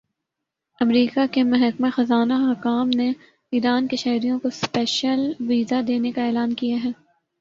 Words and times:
امریکا 0.81 1.25
کے 1.31 1.43
محکمہ 1.43 1.87
خزانہ 1.95 2.33
حکام 2.33 2.89
نے 2.89 3.11
ایران 3.53 3.87
کے 3.87 3.95
شہریوں 3.95 4.39
کو 4.39 4.49
سپیشل 4.49 5.31
ویزا 5.39 5.81
دینے 5.87 6.11
کا 6.11 6.25
اعلان 6.25 6.53
کیا 6.53 6.77
ہے 6.83 6.91